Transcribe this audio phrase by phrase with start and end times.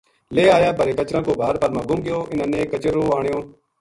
[0.35, 3.01] لے آیا با کچرا کو بھار پل ما گُم گیو اِنھا ں نے کچر و
[3.15, 3.39] آنیو